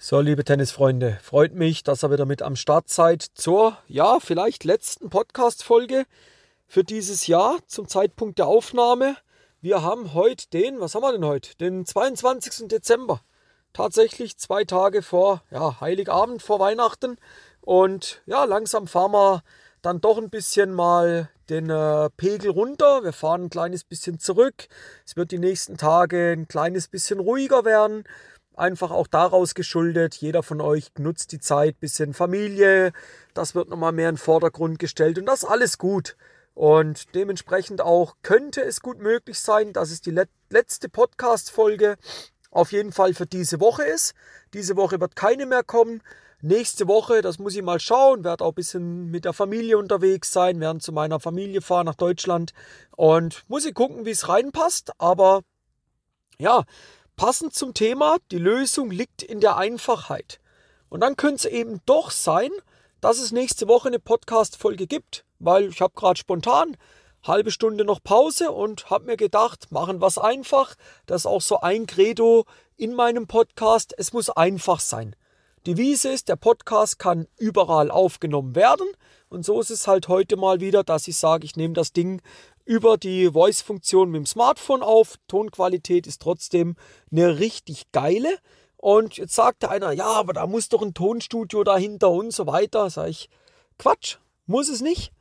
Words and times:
So, 0.00 0.20
liebe 0.20 0.44
Tennisfreunde, 0.44 1.18
freut 1.20 1.54
mich, 1.54 1.82
dass 1.82 2.04
ihr 2.04 2.12
wieder 2.12 2.24
mit 2.24 2.40
am 2.40 2.54
Start 2.54 2.88
seid 2.88 3.20
zur, 3.34 3.76
ja, 3.88 4.20
vielleicht 4.20 4.62
letzten 4.62 5.10
Podcast-Folge 5.10 6.04
für 6.68 6.84
dieses 6.84 7.26
Jahr 7.26 7.58
zum 7.66 7.88
Zeitpunkt 7.88 8.38
der 8.38 8.46
Aufnahme. 8.46 9.16
Wir 9.60 9.82
haben 9.82 10.14
heute 10.14 10.48
den, 10.50 10.78
was 10.78 10.94
haben 10.94 11.02
wir 11.02 11.10
denn 11.10 11.24
heute? 11.24 11.56
Den 11.56 11.84
22. 11.84 12.68
Dezember. 12.68 13.22
Tatsächlich 13.72 14.38
zwei 14.38 14.62
Tage 14.62 15.02
vor, 15.02 15.42
ja, 15.50 15.80
Heiligabend 15.80 16.42
vor 16.42 16.60
Weihnachten. 16.60 17.16
Und 17.60 18.22
ja, 18.24 18.44
langsam 18.44 18.86
fahren 18.86 19.10
wir 19.10 19.42
dann 19.82 20.00
doch 20.00 20.18
ein 20.18 20.30
bisschen 20.30 20.72
mal 20.72 21.28
den 21.50 21.70
äh, 21.70 22.08
Pegel 22.16 22.52
runter. 22.52 23.02
Wir 23.02 23.12
fahren 23.12 23.46
ein 23.46 23.50
kleines 23.50 23.82
bisschen 23.82 24.20
zurück. 24.20 24.68
Es 25.04 25.16
wird 25.16 25.32
die 25.32 25.40
nächsten 25.40 25.76
Tage 25.76 26.34
ein 26.38 26.46
kleines 26.46 26.86
bisschen 26.86 27.18
ruhiger 27.18 27.64
werden 27.64 28.04
einfach 28.58 28.90
auch 28.90 29.06
daraus 29.06 29.54
geschuldet. 29.54 30.14
Jeder 30.16 30.42
von 30.42 30.60
euch 30.60 30.90
nutzt 30.98 31.32
die 31.32 31.40
Zeit, 31.40 31.80
bisschen 31.80 32.14
Familie, 32.14 32.92
das 33.34 33.54
wird 33.54 33.68
nochmal 33.68 33.92
mehr 33.92 34.08
in 34.08 34.16
den 34.16 34.20
Vordergrund 34.20 34.78
gestellt 34.78 35.18
und 35.18 35.26
das 35.26 35.44
alles 35.44 35.78
gut. 35.78 36.16
Und 36.54 37.14
dementsprechend 37.14 37.80
auch 37.80 38.16
könnte 38.22 38.62
es 38.62 38.80
gut 38.80 38.98
möglich 38.98 39.38
sein, 39.38 39.72
dass 39.72 39.90
es 39.90 40.00
die 40.00 40.16
letzte 40.50 40.88
Podcast-Folge 40.88 41.96
auf 42.50 42.72
jeden 42.72 42.92
Fall 42.92 43.14
für 43.14 43.26
diese 43.26 43.60
Woche 43.60 43.84
ist. 43.84 44.14
Diese 44.54 44.76
Woche 44.76 45.00
wird 45.00 45.14
keine 45.14 45.46
mehr 45.46 45.62
kommen. 45.62 46.02
Nächste 46.40 46.88
Woche, 46.88 47.20
das 47.20 47.38
muss 47.38 47.56
ich 47.56 47.62
mal 47.62 47.80
schauen, 47.80 48.24
werde 48.24 48.44
auch 48.44 48.52
ein 48.52 48.54
bisschen 48.54 49.06
mit 49.10 49.24
der 49.24 49.32
Familie 49.32 49.76
unterwegs 49.76 50.32
sein, 50.32 50.60
werden 50.60 50.80
zu 50.80 50.92
meiner 50.92 51.20
Familie 51.20 51.60
fahren 51.60 51.86
nach 51.86 51.96
Deutschland 51.96 52.52
und 52.96 53.44
muss 53.48 53.66
ich 53.66 53.74
gucken, 53.74 54.04
wie 54.04 54.10
es 54.10 54.28
reinpasst. 54.28 54.92
Aber 54.98 55.42
ja, 56.38 56.64
Passend 57.18 57.52
zum 57.52 57.74
Thema, 57.74 58.18
die 58.30 58.38
Lösung 58.38 58.92
liegt 58.92 59.24
in 59.24 59.40
der 59.40 59.56
Einfachheit. 59.56 60.38
Und 60.88 61.00
dann 61.00 61.16
könnte 61.16 61.48
es 61.48 61.52
eben 61.52 61.80
doch 61.84 62.12
sein, 62.12 62.50
dass 63.00 63.18
es 63.18 63.32
nächste 63.32 63.66
Woche 63.66 63.88
eine 63.88 63.98
Podcast-Folge 63.98 64.86
gibt, 64.86 65.24
weil 65.40 65.64
ich 65.64 65.80
habe 65.80 65.94
gerade 65.96 66.16
spontan 66.16 66.76
halbe 67.24 67.50
Stunde 67.50 67.84
noch 67.84 68.00
Pause 68.04 68.52
und 68.52 68.88
habe 68.88 69.06
mir 69.06 69.16
gedacht, 69.16 69.72
machen 69.72 70.00
was 70.00 70.16
einfach. 70.16 70.76
Das 71.06 71.22
ist 71.22 71.26
auch 71.26 71.40
so 71.42 71.58
ein 71.58 71.86
Credo 71.86 72.44
in 72.76 72.94
meinem 72.94 73.26
Podcast. 73.26 73.92
Es 73.98 74.12
muss 74.12 74.30
einfach 74.30 74.78
sein. 74.78 75.16
Die 75.66 75.76
Wiese 75.76 76.10
ist, 76.10 76.28
der 76.28 76.36
Podcast 76.36 77.00
kann 77.00 77.26
überall 77.36 77.90
aufgenommen 77.90 78.54
werden. 78.54 78.86
Und 79.28 79.44
so 79.44 79.60
ist 79.60 79.70
es 79.70 79.88
halt 79.88 80.06
heute 80.06 80.36
mal 80.36 80.60
wieder, 80.60 80.84
dass 80.84 81.08
ich 81.08 81.16
sage, 81.16 81.44
ich 81.44 81.56
nehme 81.56 81.74
das 81.74 81.92
Ding 81.92 82.22
über 82.68 82.98
die 82.98 83.30
Voice-Funktion 83.32 84.10
mit 84.10 84.18
dem 84.18 84.26
Smartphone 84.26 84.82
auf. 84.82 85.14
Tonqualität 85.26 86.06
ist 86.06 86.20
trotzdem 86.20 86.76
eine 87.10 87.38
richtig 87.38 87.90
geile. 87.92 88.28
Und 88.76 89.16
jetzt 89.16 89.34
sagte 89.34 89.70
einer, 89.70 89.92
ja, 89.92 90.04
aber 90.04 90.34
da 90.34 90.46
muss 90.46 90.68
doch 90.68 90.82
ein 90.82 90.92
Tonstudio 90.92 91.64
dahinter 91.64 92.10
und 92.10 92.30
so 92.30 92.46
weiter. 92.46 92.90
Sag 92.90 93.08
ich, 93.08 93.30
Quatsch, 93.78 94.18
muss 94.44 94.68
es 94.68 94.82
nicht. 94.82 95.12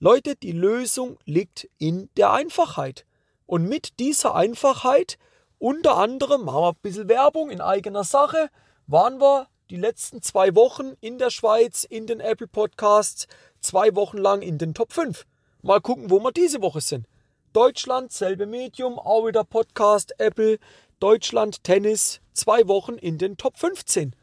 Leute, 0.00 0.34
die 0.34 0.50
Lösung 0.50 1.18
liegt 1.24 1.70
in 1.78 2.10
der 2.16 2.32
Einfachheit. 2.32 3.06
Und 3.46 3.68
mit 3.68 4.00
dieser 4.00 4.34
Einfachheit, 4.34 5.18
unter 5.58 5.98
anderem, 5.98 6.46
machen 6.46 6.62
wir 6.62 6.70
ein 6.70 6.82
bisschen 6.82 7.08
Werbung 7.08 7.50
in 7.50 7.60
eigener 7.60 8.02
Sache, 8.02 8.50
waren 8.88 9.20
wir 9.20 9.46
die 9.70 9.76
letzten 9.76 10.20
zwei 10.20 10.56
Wochen 10.56 10.94
in 11.00 11.18
der 11.18 11.30
Schweiz 11.30 11.84
in 11.84 12.08
den 12.08 12.18
Apple 12.18 12.48
Podcasts 12.48 13.28
zwei 13.60 13.94
Wochen 13.94 14.18
lang 14.18 14.42
in 14.42 14.58
den 14.58 14.74
Top 14.74 14.92
5. 14.92 15.26
Mal 15.62 15.80
gucken, 15.80 16.10
wo 16.10 16.20
wir 16.20 16.30
diese 16.30 16.62
Woche 16.62 16.80
sind. 16.80 17.06
Deutschland, 17.52 18.12
selbe 18.12 18.46
Medium, 18.46 18.98
auch 18.98 19.26
wieder 19.26 19.42
Podcast, 19.42 20.14
Apple, 20.18 20.58
Deutschland, 21.00 21.64
Tennis, 21.64 22.20
zwei 22.32 22.68
Wochen 22.68 22.94
in 22.94 23.18
den 23.18 23.36
Top 23.36 23.58
15. 23.58 24.14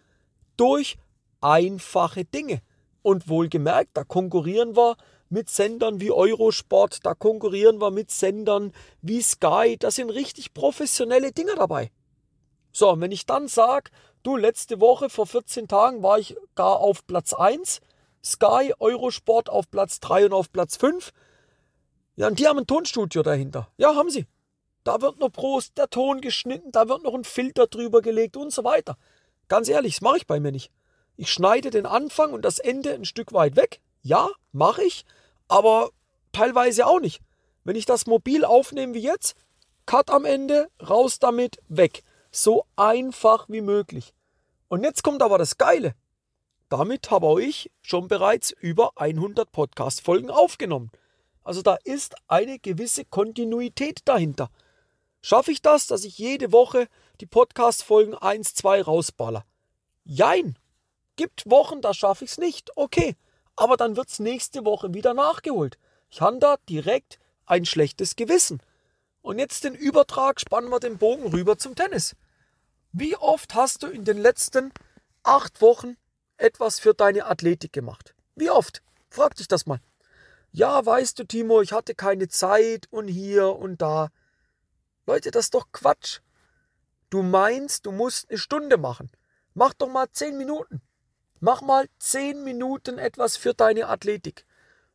Durch 0.55 0.97
einfache 1.41 2.23
Dinge. 2.23 2.61
Und 3.01 3.27
wohlgemerkt, 3.27 3.91
da 3.93 4.03
konkurrieren 4.03 4.77
wir 4.77 4.95
mit 5.29 5.49
Sendern 5.49 5.99
wie 5.99 6.11
Eurosport, 6.11 7.05
da 7.05 7.13
konkurrieren 7.13 7.81
wir 7.81 7.91
mit 7.91 8.11
Sendern 8.11 8.71
wie 9.01 9.21
Sky, 9.21 9.75
da 9.77 9.91
sind 9.91 10.09
richtig 10.09 10.53
professionelle 10.53 11.31
Dinge 11.31 11.55
dabei. 11.55 11.91
So, 12.71 12.91
und 12.91 13.01
wenn 13.01 13.11
ich 13.11 13.25
dann 13.25 13.47
sage, 13.47 13.91
du, 14.23 14.37
letzte 14.37 14.79
Woche 14.79 15.09
vor 15.09 15.27
14 15.27 15.67
Tagen 15.67 16.01
war 16.01 16.19
ich 16.19 16.35
gar 16.55 16.79
auf 16.79 17.05
Platz 17.05 17.33
1, 17.33 17.81
Sky, 18.25 18.73
Eurosport 18.79 19.49
auf 19.49 19.69
Platz 19.69 19.99
3 19.99 20.25
und 20.25 20.33
auf 20.33 20.51
Platz 20.51 20.77
5, 20.77 21.11
ja, 22.17 22.27
und 22.27 22.39
die 22.39 22.47
haben 22.47 22.59
ein 22.59 22.67
Tonstudio 22.67 23.23
dahinter. 23.23 23.69
Ja, 23.77 23.95
haben 23.95 24.09
sie. 24.09 24.25
Da 24.83 25.01
wird 25.01 25.19
noch 25.19 25.31
Prost 25.31 25.77
der 25.77 25.89
Ton 25.89 26.21
geschnitten, 26.21 26.71
da 26.71 26.87
wird 26.87 27.03
noch 27.03 27.13
ein 27.13 27.23
Filter 27.23 27.67
drüber 27.67 28.01
gelegt 28.01 28.37
und 28.37 28.53
so 28.53 28.63
weiter. 28.63 28.97
Ganz 29.47 29.67
ehrlich, 29.67 29.95
das 29.95 30.01
mache 30.01 30.17
ich 30.17 30.27
bei 30.27 30.39
mir 30.39 30.51
nicht. 30.51 30.71
Ich 31.17 31.31
schneide 31.31 31.69
den 31.69 31.85
Anfang 31.85 32.33
und 32.33 32.43
das 32.43 32.59
Ende 32.59 32.93
ein 32.93 33.05
Stück 33.05 33.33
weit 33.33 33.55
weg. 33.55 33.81
Ja, 34.01 34.29
mache 34.51 34.83
ich, 34.83 35.05
aber 35.47 35.89
teilweise 36.31 36.87
auch 36.87 36.99
nicht. 36.99 37.21
Wenn 37.63 37.75
ich 37.75 37.85
das 37.85 38.05
mobil 38.05 38.45
aufnehme 38.45 38.93
wie 38.93 38.99
jetzt, 38.99 39.35
Cut 39.85 40.09
am 40.09 40.25
Ende, 40.25 40.69
raus 40.87 41.19
damit, 41.19 41.57
weg. 41.67 42.03
So 42.31 42.65
einfach 42.75 43.47
wie 43.49 43.61
möglich. 43.61 44.13
Und 44.67 44.83
jetzt 44.83 45.03
kommt 45.03 45.21
aber 45.21 45.37
das 45.37 45.57
Geile. 45.57 45.95
Damit 46.69 47.11
habe 47.11 47.27
auch 47.27 47.37
ich 47.37 47.71
schon 47.81 48.07
bereits 48.07 48.51
über 48.51 48.91
100 48.95 49.51
Podcast-Folgen 49.51 50.31
aufgenommen. 50.31 50.91
Also 51.43 51.61
da 51.61 51.77
ist 51.83 52.15
eine 52.27 52.57
gewisse 52.57 53.05
Kontinuität 53.05 53.99
dahinter. 54.05 54.49
Schaffe 55.21 55.51
ich 55.51 55.61
das, 55.61 55.85
dass 55.87 56.03
ich 56.03 56.17
jede 56.17 56.51
Woche 56.51 56.87
die 57.21 57.27
Podcast-Folgen 57.27 58.15
1, 58.15 58.55
2 58.55 58.81
rausballer? 58.81 59.45
Jein. 60.03 60.57
Gibt 61.15 61.49
Wochen, 61.49 61.81
da 61.81 61.93
schaffe 61.93 62.25
ich 62.25 62.31
es 62.31 62.37
nicht. 62.39 62.75
Okay. 62.75 63.15
Aber 63.55 63.77
dann 63.77 63.95
wird 63.95 64.09
es 64.09 64.19
nächste 64.19 64.65
Woche 64.65 64.93
wieder 64.93 65.13
nachgeholt. 65.13 65.77
Ich 66.09 66.19
habe 66.21 66.39
da 66.39 66.57
direkt 66.67 67.19
ein 67.45 67.65
schlechtes 67.65 68.15
Gewissen. 68.15 68.61
Und 69.21 69.39
jetzt 69.39 69.63
den 69.63 69.75
Übertrag, 69.75 70.39
spannen 70.41 70.69
wir 70.69 70.79
den 70.79 70.97
Bogen 70.97 71.27
rüber 71.27 71.57
zum 71.57 71.75
Tennis. 71.75 72.15
Wie 72.91 73.15
oft 73.15 73.55
hast 73.55 73.83
du 73.83 73.87
in 73.87 74.03
den 74.03 74.17
letzten 74.17 74.71
acht 75.23 75.61
Wochen 75.61 75.95
etwas 76.37 76.79
für 76.79 76.93
deine 76.93 77.25
Athletik 77.25 77.73
gemacht? 77.73 78.15
Wie 78.35 78.49
oft? 78.49 78.81
Frag 79.09 79.35
dich 79.35 79.47
das 79.47 79.65
mal 79.65 79.79
ja, 80.55 80.85
weißt 80.85 81.19
du, 81.19 81.25
Timo, 81.25 81.61
ich 81.61 81.73
hatte 81.73 81.95
keine 81.95 82.29
Zeit 82.29 82.87
und 82.89 83.09
hier 83.09 83.57
und 83.57 83.81
da. 83.81 84.09
Leute, 85.05 85.29
das 85.29 85.47
ist 85.47 85.53
doch 85.53 85.67
Quatsch. 85.73 86.21
Du 87.09 87.23
meinst, 87.23 87.85
du 87.85 87.91
musst 87.91 88.29
eine 88.29 88.37
Stunde 88.37 88.77
machen. 88.77 89.11
Mach 89.53 89.73
doch 89.73 89.89
mal 89.89 90.09
zehn 90.13 90.37
Minuten. 90.37 90.81
Mach 91.41 91.61
mal 91.61 91.89
zehn 91.99 92.45
Minuten 92.45 92.99
etwas 92.99 93.35
für 93.35 93.53
deine 93.53 93.89
Athletik. 93.89 94.45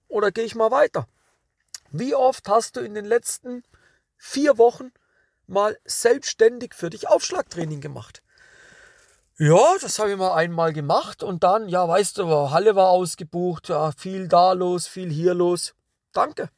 Oder 0.09 0.33
gehe 0.33 0.45
ich 0.45 0.55
mal 0.55 0.71
weiter. 0.71 1.07
Wie 1.91 2.15
oft 2.15 2.49
hast 2.49 2.77
du 2.77 2.81
in 2.81 2.95
den 2.95 3.05
letzten 3.05 3.63
vier 4.17 4.57
Wochen 4.57 4.93
mal 5.47 5.79
selbstständig 5.85 6.73
für 6.73 6.89
dich 6.89 7.07
Aufschlagtraining 7.07 7.83
gemacht? 7.83 8.23
Ja, 9.43 9.75
das 9.81 9.99
habe 9.99 10.11
ich 10.11 10.19
mal 10.19 10.35
einmal 10.35 10.75
gemacht 10.75 11.23
und 11.23 11.45
dann, 11.45 11.67
ja, 11.67 11.89
weißt 11.89 12.19
du, 12.19 12.51
Halle 12.51 12.77
war 12.77 12.91
ausgebucht, 12.91 13.73
viel 13.97 14.29
da 14.29 14.53
los, 14.53 14.87
viel 14.87 15.11
hier 15.11 15.33
los. 15.33 15.75
Danke. 16.13 16.51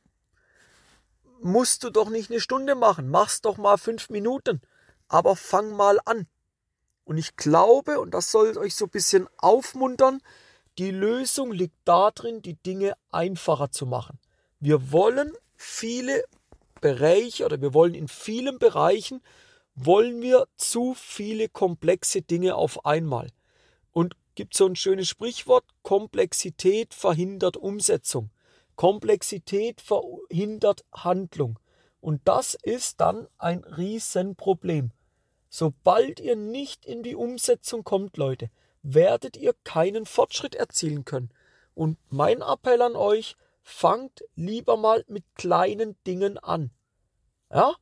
Musst 1.41 1.85
du 1.85 1.91
doch 1.91 2.11
nicht 2.11 2.29
eine 2.29 2.41
Stunde 2.41 2.75
machen, 2.75 3.09
mach's 3.09 3.41
doch 3.41 3.57
mal 3.57 3.79
fünf 3.79 4.11
Minuten, 4.11 4.61
aber 5.07 5.37
fang 5.37 5.71
mal 5.77 6.01
an. 6.07 6.27
Und 7.05 7.19
ich 7.19 7.37
glaube, 7.37 8.01
und 8.01 8.15
das 8.15 8.33
soll 8.33 8.59
euch 8.59 8.75
so 8.75 8.87
ein 8.87 8.91
bisschen 8.91 9.29
aufmuntern, 9.37 10.21
die 10.77 10.91
Lösung 10.91 11.53
liegt 11.53 11.77
darin, 11.85 12.43
die 12.43 12.61
Dinge 12.65 12.95
einfacher 13.13 13.71
zu 13.71 13.87
machen. 13.87 14.19
Wir 14.59 14.91
wollen 14.91 15.33
viele 15.55 16.25
Bereiche 16.81 17.45
oder 17.45 17.61
wir 17.61 17.75
wollen 17.75 17.95
in 17.95 18.09
vielen 18.09 18.59
Bereichen 18.59 19.23
wollen 19.75 20.21
wir 20.21 20.47
zu 20.57 20.95
viele 20.95 21.49
komplexe 21.49 22.23
Dinge 22.23 22.57
auf 22.57 22.85
einmal. 22.85 23.29
Und 23.93 24.17
gibt 24.35 24.55
so 24.55 24.67
ein 24.67 24.77
schönes 24.77 25.09
Sprichwort, 25.09 25.65
Komplexität 25.83 26.95
verhindert 26.95 27.57
Umsetzung. 27.57 28.31
Komplexität 28.77 29.81
verhindert 29.81 30.85
Handlung. 30.93 31.59
Und 32.01 32.21
das 32.25 32.57
ist 32.63 33.01
dann 33.01 33.29
ein 33.39 33.65
Riesenproblem. 33.65 34.91
Sobald 35.49 36.19
ihr 36.19 36.37
nicht 36.37 36.87
in 36.87 37.03
die 37.03 37.15
Umsetzung 37.15 37.85
kommt, 37.85 38.17
Leute, 38.17 38.51
werdet 38.83 39.37
ihr 39.37 39.55
keinen 39.65 40.07
Fortschritt 40.07 40.55
erzielen 40.55 41.05
können. 41.05 41.31
Und 41.75 41.99
mein 42.11 42.41
Appell 42.41 42.83
an 42.83 42.97
euch, 42.97 43.37
fangt 43.63 44.25
lieber 44.35 44.77
mal 44.77 45.05
mit 45.09 45.25
kleinen 45.35 45.97
Dingen 46.07 46.39
an. 46.39 46.71
Ja? 47.51 47.77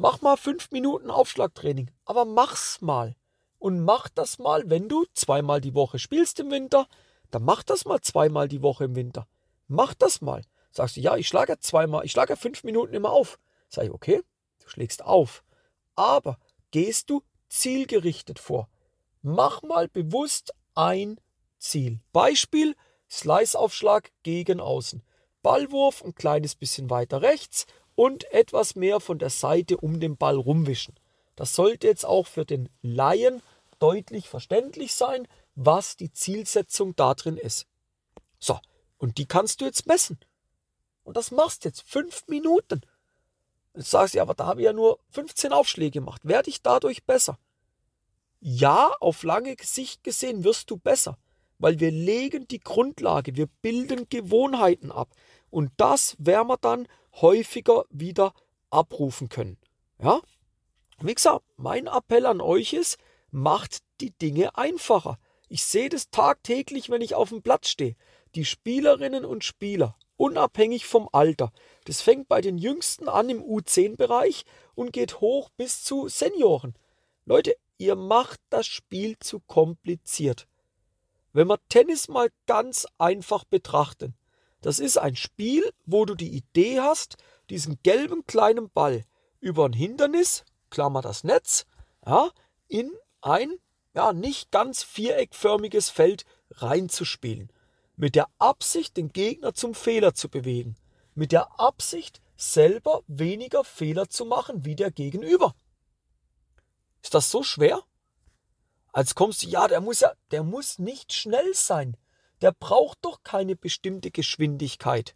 Mach 0.00 0.20
mal 0.20 0.36
fünf 0.36 0.70
Minuten 0.70 1.10
Aufschlagtraining, 1.10 1.90
aber 2.04 2.24
mach's 2.24 2.80
mal. 2.80 3.16
Und 3.58 3.80
mach 3.80 4.08
das 4.08 4.38
mal, 4.38 4.70
wenn 4.70 4.88
du 4.88 5.04
zweimal 5.12 5.60
die 5.60 5.74
Woche 5.74 5.98
spielst 5.98 6.38
im 6.38 6.52
Winter, 6.52 6.86
dann 7.32 7.42
mach 7.42 7.64
das 7.64 7.84
mal 7.84 8.00
zweimal 8.00 8.46
die 8.46 8.62
Woche 8.62 8.84
im 8.84 8.94
Winter. 8.94 9.26
Mach 9.66 9.94
das 9.94 10.20
mal. 10.20 10.42
Sagst 10.70 10.96
du, 10.96 11.00
ja, 11.00 11.16
ich 11.16 11.26
schlage 11.26 11.58
zweimal, 11.58 12.04
ich 12.04 12.12
schlage 12.12 12.36
fünf 12.36 12.62
Minuten 12.62 12.94
immer 12.94 13.10
auf. 13.10 13.40
Sag 13.68 13.86
ich, 13.86 13.90
okay, 13.90 14.22
du 14.60 14.68
schlägst 14.68 15.02
auf. 15.04 15.42
Aber 15.96 16.38
gehst 16.70 17.10
du 17.10 17.24
zielgerichtet 17.48 18.38
vor. 18.38 18.68
Mach 19.22 19.62
mal 19.62 19.88
bewusst 19.88 20.54
ein 20.76 21.20
Ziel. 21.58 21.98
Beispiel, 22.12 22.76
Slice-Aufschlag 23.10 24.12
gegen 24.22 24.60
außen. 24.60 25.02
Ballwurf 25.42 26.04
ein 26.04 26.14
kleines 26.14 26.54
bisschen 26.54 26.88
weiter 26.88 27.20
rechts 27.20 27.66
und 27.98 28.30
etwas 28.32 28.76
mehr 28.76 29.00
von 29.00 29.18
der 29.18 29.28
Seite 29.28 29.76
um 29.76 29.98
den 29.98 30.16
Ball 30.16 30.36
rumwischen. 30.36 30.94
Das 31.34 31.56
sollte 31.56 31.88
jetzt 31.88 32.06
auch 32.06 32.28
für 32.28 32.44
den 32.44 32.68
Laien 32.80 33.42
deutlich 33.80 34.28
verständlich 34.28 34.94
sein, 34.94 35.26
was 35.56 35.96
die 35.96 36.12
Zielsetzung 36.12 36.94
da 36.94 37.14
drin 37.14 37.36
ist. 37.36 37.66
So, 38.38 38.60
und 38.98 39.18
die 39.18 39.26
kannst 39.26 39.60
du 39.60 39.64
jetzt 39.64 39.88
messen. 39.88 40.20
Und 41.02 41.16
das 41.16 41.32
machst 41.32 41.64
jetzt 41.64 41.82
fünf 41.82 42.22
Minuten. 42.28 42.82
Jetzt 43.74 43.90
sagst 43.90 44.14
du, 44.14 44.18
ja, 44.18 44.22
aber 44.22 44.34
da 44.34 44.46
habe 44.46 44.60
ich 44.60 44.66
ja 44.66 44.72
nur 44.72 45.00
15 45.10 45.52
Aufschläge 45.52 45.98
gemacht. 45.98 46.20
Werde 46.22 46.50
ich 46.50 46.62
dadurch 46.62 47.02
besser? 47.02 47.36
Ja, 48.38 48.92
auf 49.00 49.24
lange 49.24 49.56
Sicht 49.60 50.04
gesehen 50.04 50.44
wirst 50.44 50.70
du 50.70 50.76
besser, 50.76 51.18
weil 51.58 51.80
wir 51.80 51.90
legen 51.90 52.46
die 52.46 52.60
Grundlage, 52.60 53.34
wir 53.34 53.48
bilden 53.60 54.08
Gewohnheiten 54.08 54.92
ab. 54.92 55.08
Und 55.50 55.72
das 55.78 56.14
werden 56.20 56.46
wir 56.46 56.58
dann 56.58 56.86
häufiger 57.20 57.84
wieder 57.90 58.32
abrufen 58.70 59.28
können. 59.28 59.58
Ja? 60.00 60.20
Wie 61.00 61.14
gesagt, 61.14 61.44
mein 61.56 61.86
Appell 61.86 62.26
an 62.26 62.40
euch 62.40 62.72
ist, 62.72 62.98
macht 63.30 63.78
die 64.00 64.10
Dinge 64.10 64.56
einfacher. 64.56 65.18
Ich 65.48 65.64
sehe 65.64 65.88
das 65.88 66.10
tagtäglich, 66.10 66.90
wenn 66.90 67.02
ich 67.02 67.14
auf 67.14 67.30
dem 67.30 67.42
Platz 67.42 67.68
stehe. 67.68 67.96
Die 68.34 68.44
Spielerinnen 68.44 69.24
und 69.24 69.44
Spieler, 69.44 69.96
unabhängig 70.16 70.86
vom 70.86 71.08
Alter, 71.12 71.52
das 71.84 72.02
fängt 72.02 72.28
bei 72.28 72.40
den 72.40 72.58
Jüngsten 72.58 73.08
an 73.08 73.28
im 73.30 73.42
U10-Bereich 73.42 74.44
und 74.74 74.92
geht 74.92 75.20
hoch 75.20 75.48
bis 75.56 75.84
zu 75.84 76.08
Senioren. 76.08 76.74
Leute, 77.24 77.54
ihr 77.78 77.94
macht 77.94 78.40
das 78.50 78.66
Spiel 78.66 79.18
zu 79.18 79.40
kompliziert. 79.40 80.46
Wenn 81.32 81.48
wir 81.48 81.58
Tennis 81.68 82.08
mal 82.08 82.30
ganz 82.46 82.86
einfach 82.98 83.44
betrachten, 83.44 84.14
das 84.60 84.78
ist 84.78 84.98
ein 84.98 85.16
Spiel, 85.16 85.62
wo 85.86 86.04
du 86.04 86.14
die 86.14 86.36
Idee 86.36 86.80
hast, 86.80 87.16
diesen 87.50 87.78
gelben 87.82 88.26
kleinen 88.26 88.70
Ball 88.70 89.04
über 89.40 89.64
ein 89.66 89.72
Hindernis, 89.72 90.44
Klammer 90.70 91.00
das 91.00 91.24
Netz, 91.24 91.66
ja, 92.04 92.30
in 92.66 92.90
ein 93.20 93.52
ja, 93.94 94.12
nicht 94.12 94.50
ganz 94.50 94.82
viereckförmiges 94.82 95.90
Feld 95.90 96.24
reinzuspielen. 96.52 97.52
Mit 97.96 98.14
der 98.14 98.28
Absicht, 98.38 98.96
den 98.96 99.12
Gegner 99.12 99.54
zum 99.54 99.74
Fehler 99.74 100.14
zu 100.14 100.28
bewegen. 100.28 100.76
Mit 101.14 101.32
der 101.32 101.58
Absicht, 101.58 102.20
selber 102.36 103.02
weniger 103.08 103.64
Fehler 103.64 104.08
zu 104.08 104.24
machen 104.24 104.64
wie 104.64 104.76
der 104.76 104.92
Gegenüber. 104.92 105.54
Ist 107.02 107.14
das 107.14 107.30
so 107.30 107.42
schwer? 107.42 107.82
Als 108.92 109.14
kommst 109.14 109.42
du, 109.42 109.48
ja, 109.48 109.66
der 109.66 109.80
muss 109.80 110.00
ja, 110.00 110.12
der 110.30 110.44
muss 110.44 110.78
nicht 110.78 111.12
schnell 111.12 111.54
sein. 111.54 111.96
Der 112.40 112.52
braucht 112.52 112.98
doch 113.02 113.22
keine 113.22 113.56
bestimmte 113.56 114.10
Geschwindigkeit. 114.10 115.14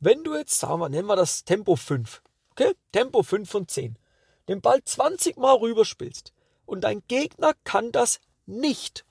Wenn 0.00 0.24
du 0.24 0.36
jetzt, 0.36 0.58
sagen 0.58 0.80
wir, 0.80 0.88
nennen 0.88 1.08
wir 1.08 1.16
das 1.16 1.44
Tempo 1.44 1.76
5, 1.76 2.22
okay? 2.50 2.74
Tempo 2.92 3.22
5 3.22 3.48
von 3.48 3.68
10, 3.68 3.98
den 4.48 4.60
Ball 4.60 4.82
20 4.84 5.36
Mal 5.36 5.54
rüberspielst, 5.56 6.32
und 6.66 6.82
dein 6.82 7.02
Gegner 7.08 7.52
kann 7.64 7.92
das 7.92 8.20
nicht. 8.44 9.04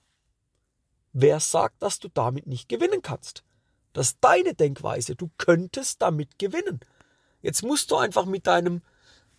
Wer 1.14 1.40
sagt, 1.40 1.82
dass 1.82 2.00
du 2.00 2.10
damit 2.10 2.46
nicht 2.46 2.68
gewinnen 2.68 3.02
kannst? 3.02 3.44
Das 3.94 4.08
ist 4.08 4.18
deine 4.20 4.54
Denkweise. 4.54 5.16
Du 5.16 5.32
könntest 5.38 6.02
damit 6.02 6.38
gewinnen. 6.38 6.82
Jetzt 7.42 7.64
musst 7.64 7.90
du 7.92 7.96
einfach 7.96 8.26
mit 8.26 8.46
deinem 8.46 8.82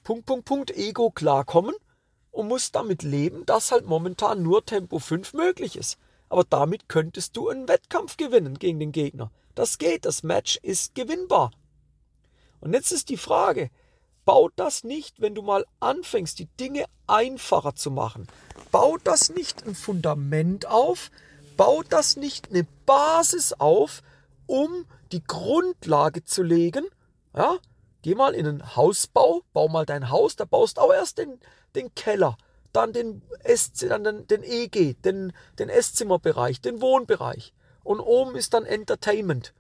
Punkt, 0.03 0.25
Punkt, 0.25 0.47
Punkt 0.47 0.71
Ego 0.71 1.11
klarkommen 1.11 1.75
und 2.31 2.49
musst 2.49 2.75
damit 2.75 3.03
leben, 3.03 3.45
dass 3.45 3.73
halt 3.73 3.85
momentan 3.85 4.43
nur 4.43 4.65
Tempo 4.65 4.99
5 4.99 5.35
möglich 5.35 5.77
ist. 5.77 5.99
Aber 6.29 6.45
damit 6.45 6.89
könntest 6.89 7.37
du 7.37 7.49
einen 7.49 7.69
Wettkampf 7.69 8.17
gewinnen 8.17 8.59
gegen 8.59 8.81
den 8.81 8.93
Gegner. 8.93 9.31
Das 9.55 9.79
geht, 9.79 10.05
das 10.05 10.23
Match 10.23 10.57
ist 10.63 10.95
gewinnbar. 10.95 11.51
Und 12.61 12.73
jetzt 12.73 12.91
ist 12.93 13.09
die 13.09 13.17
Frage, 13.17 13.71
Baut 14.27 14.55
das 14.57 14.83
nicht, 14.83 15.21
wenn 15.21 15.37
du 15.37 15.43
mal 15.43 15.65
anfängst, 15.79 16.41
die 16.41 16.49
Dinge 16.59 16.87
einfacher 17.07 17.77
zu 17.77 17.93
machen. 17.93 18.27
Baut 18.73 19.03
das 19.05 19.31
nicht 19.31 19.65
ein 19.65 19.77
Fundament 19.77 20.67
auf, 20.67 21.13
baut 21.57 21.87
das 21.91 22.17
nicht 22.17 22.51
eine 22.51 22.67
Basis 22.87 23.53
auf, 23.53 24.03
um 24.47 24.85
die 25.13 25.23
Grundlage 25.23 26.25
zu 26.25 26.43
legen. 26.43 26.87
Ja? 27.37 27.59
Geh 28.03 28.17
mal 28.17 28.35
in 28.35 28.49
einen 28.49 28.75
Hausbau, 28.75 29.43
bau 29.53 29.69
mal 29.69 29.87
dein 29.87 30.11
Haus, 30.11 30.35
da 30.35 30.45
baust 30.45 30.81
auch 30.81 30.93
erst 30.93 31.19
den, 31.19 31.39
den 31.77 31.95
Keller, 31.95 32.37
dann 32.77 32.93
den, 32.93 33.23
Ess, 33.41 33.73
dann 33.73 34.05
den, 34.05 34.27
den 34.27 34.43
EG, 34.43 34.95
den, 34.95 35.33
den 35.59 35.69
Esszimmerbereich, 35.69 36.61
den 36.61 36.81
Wohnbereich. 36.81 37.55
Und 37.83 38.01
oben 38.01 38.37
ist 38.37 38.55
dann 38.55 38.67
Entertainment. 38.67 39.55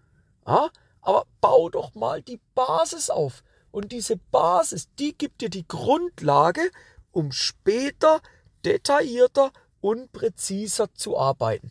Ja? 0.46 0.70
Aber 1.00 1.26
bau 1.40 1.68
doch 1.68 1.94
mal 1.94 2.22
die 2.22 2.40
Basis 2.54 3.10
auf. 3.10 3.42
Und 3.70 3.92
diese 3.92 4.16
Basis, 4.16 4.88
die 4.98 5.16
gibt 5.16 5.40
dir 5.40 5.50
die 5.50 5.66
Grundlage, 5.66 6.70
um 7.12 7.32
später 7.32 8.20
detaillierter 8.64 9.52
und 9.80 10.12
präziser 10.12 10.92
zu 10.94 11.16
arbeiten. 11.16 11.70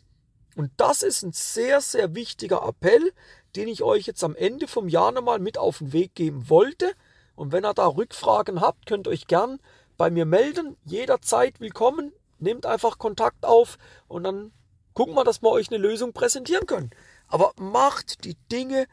Und 0.56 0.70
das 0.78 1.02
ist 1.02 1.22
ein 1.22 1.32
sehr, 1.32 1.80
sehr 1.80 2.14
wichtiger 2.14 2.66
Appell, 2.66 3.12
den 3.56 3.68
ich 3.68 3.82
euch 3.82 4.06
jetzt 4.06 4.24
am 4.24 4.34
Ende 4.34 4.66
vom 4.66 4.88
Jahr 4.88 5.12
nochmal 5.12 5.38
mit 5.38 5.58
auf 5.58 5.78
den 5.78 5.92
Weg 5.92 6.14
geben 6.14 6.48
wollte. 6.48 6.92
Und 7.34 7.52
wenn 7.52 7.64
ihr 7.64 7.74
da 7.74 7.86
Rückfragen 7.86 8.60
habt, 8.60 8.86
könnt 8.86 9.06
ihr 9.06 9.10
euch 9.10 9.26
gern 9.26 9.60
bei 9.96 10.10
mir 10.10 10.26
melden. 10.26 10.76
Jederzeit 10.84 11.60
willkommen. 11.60 12.12
Nehmt 12.38 12.66
einfach 12.66 12.98
Kontakt 12.98 13.44
auf 13.46 13.78
und 14.08 14.24
dann 14.24 14.52
gucken 14.92 15.14
wir, 15.14 15.24
dass 15.24 15.42
wir 15.42 15.50
euch 15.50 15.68
eine 15.68 15.78
Lösung 15.78 16.12
präsentieren 16.12 16.66
können. 16.66 16.90
Aber 17.28 17.52
macht 17.56 18.24
die 18.24 18.36
Dinge 18.52 18.86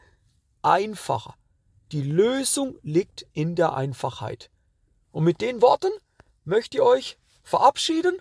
einfacher. 0.62 1.34
Die 1.92 2.02
Lösung 2.02 2.78
liegt 2.82 3.26
in 3.32 3.54
der 3.54 3.74
Einfachheit. 3.74 4.50
Und 5.12 5.24
mit 5.24 5.40
den 5.40 5.62
Worten 5.62 5.92
möchte 6.44 6.78
ich 6.78 6.82
euch 6.82 7.18
verabschieden. 7.42 8.20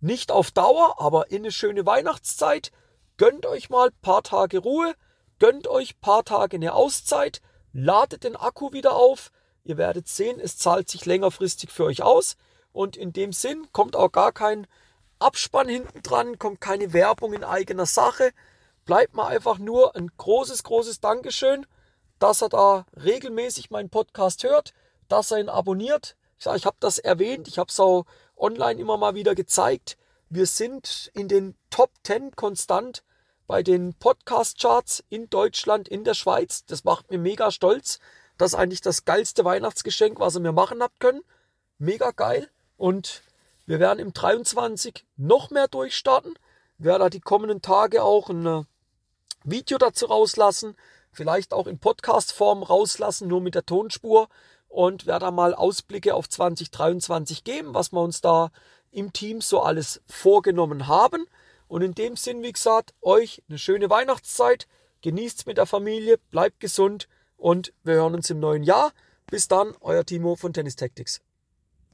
Nicht 0.00 0.30
auf 0.30 0.50
Dauer, 0.50 1.00
aber 1.00 1.30
in 1.30 1.42
eine 1.42 1.52
schöne 1.52 1.84
Weihnachtszeit. 1.84 2.70
Gönnt 3.16 3.46
euch 3.46 3.70
mal 3.70 3.88
ein 3.88 4.00
paar 4.00 4.22
Tage 4.22 4.58
Ruhe. 4.58 4.94
Gönnt 5.38 5.66
euch 5.66 5.94
ein 5.94 6.00
paar 6.00 6.24
Tage 6.24 6.56
eine 6.56 6.74
Auszeit. 6.74 7.40
Ladet 7.72 8.24
den 8.24 8.36
Akku 8.36 8.72
wieder 8.72 8.94
auf. 8.94 9.30
Ihr 9.64 9.76
werdet 9.76 10.08
sehen, 10.08 10.38
es 10.40 10.56
zahlt 10.56 10.88
sich 10.88 11.06
längerfristig 11.06 11.70
für 11.70 11.84
euch 11.84 12.02
aus. 12.02 12.36
Und 12.72 12.96
in 12.96 13.12
dem 13.12 13.32
Sinn 13.32 13.66
kommt 13.72 13.96
auch 13.96 14.12
gar 14.12 14.32
kein 14.32 14.66
Abspann 15.18 15.68
hinten 15.68 16.02
dran, 16.02 16.38
kommt 16.38 16.60
keine 16.60 16.92
Werbung 16.92 17.32
in 17.32 17.44
eigener 17.44 17.86
Sache. 17.86 18.32
Bleibt 18.84 19.14
mal 19.14 19.28
einfach 19.28 19.58
nur 19.58 19.96
ein 19.96 20.10
großes, 20.16 20.62
großes 20.64 21.00
Dankeschön 21.00 21.66
dass 22.18 22.42
er 22.42 22.48
da 22.48 22.86
regelmäßig 22.96 23.70
meinen 23.70 23.90
Podcast 23.90 24.44
hört, 24.44 24.72
dass 25.08 25.30
er 25.30 25.40
ihn 25.40 25.48
abonniert. 25.48 26.16
Ich 26.38 26.46
ich 26.46 26.66
habe 26.66 26.76
das 26.80 26.98
erwähnt, 26.98 27.48
ich 27.48 27.58
habe 27.58 27.68
es 27.68 27.80
auch 27.80 28.04
online 28.36 28.80
immer 28.80 28.96
mal 28.96 29.14
wieder 29.14 29.34
gezeigt. 29.34 29.96
Wir 30.28 30.46
sind 30.46 31.10
in 31.14 31.28
den 31.28 31.54
Top 31.70 31.90
10 32.02 32.34
konstant 32.34 33.02
bei 33.46 33.62
den 33.62 33.94
Podcast-Charts 33.94 35.04
in 35.10 35.28
Deutschland, 35.28 35.86
in 35.86 36.04
der 36.04 36.14
Schweiz. 36.14 36.64
Das 36.64 36.84
macht 36.84 37.10
mir 37.10 37.18
mega 37.18 37.50
stolz. 37.50 37.98
Das 38.38 38.52
ist 38.52 38.58
eigentlich 38.58 38.80
das 38.80 39.04
geilste 39.04 39.44
Weihnachtsgeschenk, 39.44 40.18
was 40.20 40.36
ihr 40.36 40.40
mir 40.40 40.52
machen 40.52 40.82
habt 40.82 41.00
können. 41.00 41.22
Mega 41.78 42.10
geil. 42.10 42.50
Und 42.76 43.22
wir 43.66 43.80
werden 43.80 44.00
im 44.00 44.12
23 44.12 45.06
noch 45.16 45.50
mehr 45.50 45.68
durchstarten. 45.68 46.34
Wir 46.78 46.92
werden 46.92 47.02
da 47.02 47.10
die 47.10 47.20
kommenden 47.20 47.62
Tage 47.62 48.02
auch 48.02 48.28
ein 48.28 48.46
äh, 48.46 48.62
Video 49.44 49.78
dazu 49.78 50.06
rauslassen 50.06 50.76
vielleicht 51.14 51.52
auch 51.52 51.66
in 51.66 51.78
Podcast-Form 51.78 52.62
rauslassen, 52.62 53.28
nur 53.28 53.40
mit 53.40 53.54
der 53.54 53.64
Tonspur 53.64 54.28
und 54.68 55.06
werde 55.06 55.26
da 55.26 55.30
mal 55.30 55.54
Ausblicke 55.54 56.14
auf 56.14 56.28
2023 56.28 57.44
geben, 57.44 57.74
was 57.74 57.92
wir 57.92 58.00
uns 58.00 58.20
da 58.20 58.50
im 58.90 59.12
Team 59.12 59.40
so 59.40 59.62
alles 59.62 60.02
vorgenommen 60.06 60.88
haben. 60.88 61.26
Und 61.68 61.82
in 61.82 61.94
dem 61.94 62.16
Sinn, 62.16 62.42
wie 62.42 62.52
gesagt, 62.52 62.94
euch 63.00 63.42
eine 63.48 63.58
schöne 63.58 63.88
Weihnachtszeit, 63.88 64.66
genießt's 65.02 65.46
mit 65.46 65.58
der 65.58 65.66
Familie, 65.66 66.18
bleibt 66.30 66.60
gesund 66.60 67.08
und 67.36 67.72
wir 67.82 67.94
hören 67.94 68.14
uns 68.14 68.30
im 68.30 68.40
neuen 68.40 68.62
Jahr. 68.62 68.92
Bis 69.26 69.48
dann, 69.48 69.74
euer 69.80 70.04
Timo 70.04 70.36
von 70.36 70.52
Tennis 70.52 70.76
Tactics. 70.76 71.20